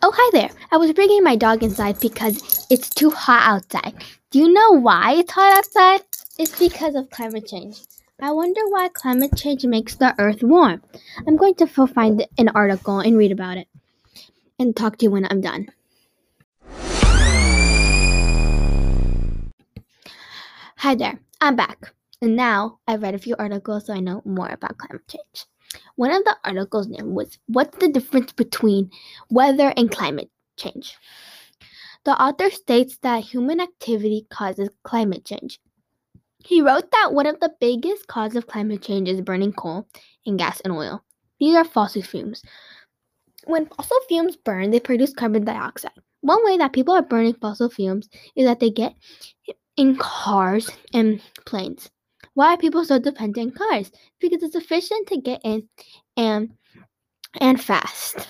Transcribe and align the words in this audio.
Oh, 0.00 0.12
hi 0.14 0.30
there. 0.32 0.50
I 0.70 0.76
was 0.76 0.92
bringing 0.92 1.24
my 1.24 1.34
dog 1.34 1.64
inside 1.64 1.98
because 1.98 2.66
it's 2.70 2.88
too 2.88 3.10
hot 3.10 3.42
outside. 3.42 3.94
Do 4.30 4.38
you 4.38 4.52
know 4.52 4.78
why 4.78 5.14
it's 5.14 5.32
hot 5.32 5.58
outside? 5.58 6.02
It's 6.38 6.56
because 6.56 6.94
of 6.94 7.10
climate 7.10 7.48
change. 7.48 7.80
I 8.20 8.30
wonder 8.30 8.60
why 8.68 8.90
climate 8.90 9.32
change 9.36 9.64
makes 9.64 9.96
the 9.96 10.14
earth 10.20 10.44
warm. 10.44 10.82
I'm 11.26 11.36
going 11.36 11.56
to 11.56 11.66
find 11.66 12.24
an 12.38 12.48
article 12.50 13.00
and 13.00 13.18
read 13.18 13.32
about 13.32 13.56
it 13.56 13.66
and 14.60 14.76
talk 14.76 14.98
to 14.98 15.06
you 15.06 15.10
when 15.10 15.26
I'm 15.28 15.40
done. 15.40 15.66
Hi 20.76 20.94
there, 20.94 21.18
I'm 21.40 21.56
back. 21.56 21.92
And 22.22 22.36
now 22.36 22.78
I've 22.86 23.02
read 23.02 23.16
a 23.16 23.18
few 23.18 23.34
articles 23.36 23.86
so 23.86 23.94
I 23.94 23.98
know 23.98 24.22
more 24.24 24.48
about 24.48 24.78
climate 24.78 25.08
change. 25.08 25.46
One 25.96 26.10
of 26.10 26.24
the 26.24 26.36
articles' 26.44 26.88
name 26.88 27.14
was 27.14 27.38
What's 27.46 27.76
the 27.78 27.88
Difference 27.88 28.32
Between 28.32 28.90
Weather 29.30 29.72
and 29.76 29.90
Climate 29.90 30.30
Change? 30.56 30.96
The 32.04 32.20
author 32.22 32.50
states 32.50 32.98
that 33.02 33.24
human 33.24 33.60
activity 33.60 34.26
causes 34.30 34.70
climate 34.82 35.24
change. 35.24 35.60
He 36.44 36.62
wrote 36.62 36.90
that 36.92 37.12
one 37.12 37.26
of 37.26 37.40
the 37.40 37.52
biggest 37.60 38.06
causes 38.06 38.36
of 38.36 38.46
climate 38.46 38.82
change 38.82 39.08
is 39.08 39.20
burning 39.20 39.52
coal 39.52 39.86
and 40.24 40.38
gas 40.38 40.60
and 40.60 40.72
oil. 40.72 41.04
These 41.40 41.56
are 41.56 41.64
fossil 41.64 42.02
fuels. 42.02 42.42
When 43.44 43.66
fossil 43.66 43.98
fuels 44.08 44.36
burn, 44.36 44.70
they 44.70 44.80
produce 44.80 45.12
carbon 45.12 45.44
dioxide. 45.44 45.92
One 46.20 46.44
way 46.44 46.56
that 46.56 46.72
people 46.72 46.94
are 46.94 47.02
burning 47.02 47.34
fossil 47.34 47.68
fuels 47.68 48.08
is 48.36 48.46
that 48.46 48.60
they 48.60 48.70
get 48.70 48.94
in 49.76 49.96
cars 49.96 50.70
and 50.94 51.20
planes. 51.44 51.90
Why 52.34 52.54
are 52.54 52.58
people 52.58 52.84
so 52.84 52.98
dependent 52.98 53.52
on 53.60 53.68
cars? 53.68 53.90
Because 54.20 54.42
it's 54.42 54.54
efficient 54.56 55.08
to 55.08 55.20
get 55.20 55.40
in 55.44 55.68
and 56.16 56.52
and 57.40 57.62
fast. 57.62 58.28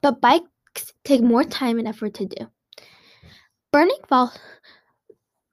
But 0.00 0.20
bikes 0.20 0.92
take 1.04 1.22
more 1.22 1.44
time 1.44 1.78
and 1.78 1.88
effort 1.88 2.14
to 2.14 2.26
do. 2.26 2.46
Burning 3.72 3.98
fossil 4.08 4.40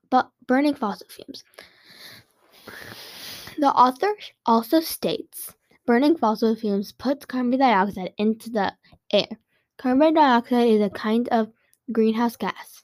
but 0.09 0.29
burning 0.47 0.75
fossil 0.75 1.07
fuels. 1.09 1.43
The 3.57 3.71
author 3.71 4.13
also 4.45 4.79
states 4.79 5.53
burning 5.85 6.17
fossil 6.17 6.55
fuels 6.55 6.91
puts 6.91 7.25
carbon 7.25 7.59
dioxide 7.59 8.13
into 8.17 8.49
the 8.49 8.73
air. 9.11 9.27
Carbon 9.77 10.13
dioxide 10.13 10.67
is 10.67 10.81
a 10.81 10.89
kind 10.89 11.27
of 11.29 11.51
greenhouse 11.91 12.35
gas. 12.35 12.83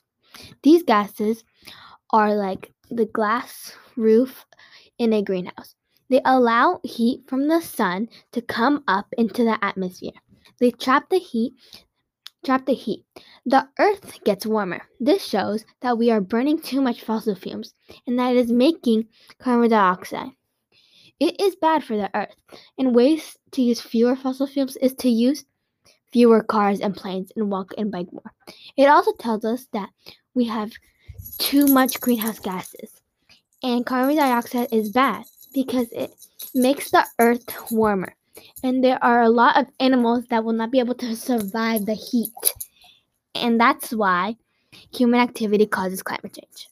These 0.64 0.84
gases 0.84 1.44
are 2.12 2.36
like 2.36 2.74
the 2.90 3.06
glass 3.06 3.74
roof 3.96 4.46
in 5.02 5.14
a 5.14 5.24
greenhouse. 5.24 5.74
They 6.10 6.22
allow 6.26 6.80
heat 6.84 7.24
from 7.28 7.48
the 7.48 7.62
sun 7.62 8.10
to 8.34 8.42
come 8.42 8.84
up 8.88 9.08
into 9.18 9.44
the 9.44 9.58
atmosphere. 9.64 10.12
They 10.60 10.70
trap 10.72 11.10
the 11.10 11.18
heat 11.18 11.54
trap 12.46 12.66
the 12.66 12.74
heat. 12.74 13.06
The 13.46 13.68
earth 13.80 14.24
gets 14.24 14.46
warmer. 14.46 14.82
This 15.00 15.24
shows 15.24 15.66
that 15.82 15.98
we 15.98 16.10
are 16.12 16.22
burning 16.22 16.60
too 16.60 16.82
much 16.82 17.04
fossil 17.04 17.36
fuels 17.36 17.74
and 18.08 18.18
that 18.18 18.36
it 18.36 18.40
is 18.40 18.52
making 18.52 19.08
carbon 19.40 19.70
dioxide. 19.70 20.32
It 21.20 21.40
is 21.40 21.56
bad 21.56 21.84
for 21.84 21.96
the 21.96 22.10
earth, 22.16 22.36
and 22.80 22.96
ways 22.96 23.38
to 23.52 23.62
use 23.62 23.80
fewer 23.80 24.16
fossil 24.16 24.48
fuels 24.48 24.76
is 24.78 24.94
to 24.96 25.10
use 25.10 25.46
fewer 26.12 26.42
cars 26.42 26.80
and 26.80 26.96
planes 26.96 27.32
and 27.36 27.52
walk 27.52 27.74
and 27.78 27.92
bike 27.92 28.12
more. 28.12 28.34
It 28.76 28.86
also 28.86 29.14
tells 29.14 29.46
us 29.46 29.68
that 29.74 29.90
we 30.34 30.46
have 30.46 30.72
too 31.38 31.68
much 31.68 32.02
greenhouse 32.02 32.40
gases. 32.40 32.91
And 33.64 33.86
carbon 33.86 34.16
dioxide 34.16 34.70
is 34.72 34.90
bad 34.90 35.24
because 35.54 35.88
it 35.92 36.12
makes 36.56 36.90
the 36.90 37.06
earth 37.20 37.72
warmer. 37.72 38.16
And 38.64 38.84
there 38.84 38.98
are 39.04 39.22
a 39.22 39.30
lot 39.30 39.56
of 39.56 39.68
animals 39.80 40.26
that 40.32 40.44
will 40.44 40.54
not 40.54 40.72
be 40.72 40.80
able 40.80 40.96
to 40.96 41.16
survive 41.16 41.86
the 41.86 41.94
heat. 41.94 42.34
And 43.36 43.60
that's 43.60 43.92
why 43.92 44.38
human 44.92 45.20
activity 45.20 45.68
causes 45.68 46.02
climate 46.02 46.34
change. 46.34 46.70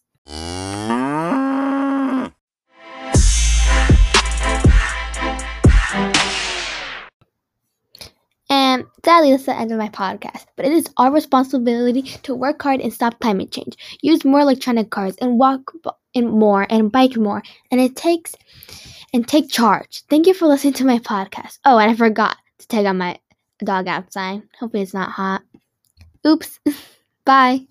And 8.51 8.85
sadly, 9.05 9.29
that's 9.29 9.45
the 9.45 9.55
end 9.55 9.71
of 9.71 9.77
my 9.77 9.89
podcast. 9.89 10.47
But 10.55 10.65
it 10.65 10.71
is 10.71 10.87
our 10.97 11.11
responsibility 11.11 12.01
to 12.01 12.33
work 12.33 12.63
hard 12.63 12.81
and 12.81 12.91
stop 12.91 13.19
climate 13.19 13.51
change. 13.51 13.77
Use 14.01 14.25
more 14.25 14.39
electronic 14.39 14.89
cars 14.89 15.15
and 15.17 15.37
walk 15.37 15.71
and 16.19 16.31
more 16.31 16.67
and 16.69 16.91
bike 16.91 17.17
more 17.17 17.41
and 17.71 17.81
it 17.81 17.95
takes 17.95 18.35
and 19.13 19.27
take 19.27 19.49
charge. 19.49 20.03
Thank 20.09 20.27
you 20.27 20.33
for 20.33 20.47
listening 20.47 20.73
to 20.73 20.85
my 20.85 20.99
podcast. 20.99 21.59
Oh, 21.65 21.77
and 21.77 21.91
I 21.91 21.95
forgot 21.95 22.37
to 22.59 22.67
take 22.67 22.85
out 22.85 22.95
my 22.95 23.19
dog 23.63 23.87
outside. 23.87 24.43
Hopefully 24.59 24.83
it's 24.83 24.93
not 24.93 25.11
hot. 25.11 25.41
Oops. 26.25 26.59
Bye. 27.25 27.65